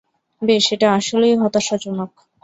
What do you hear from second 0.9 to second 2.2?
আসলেই হতাশাজনক।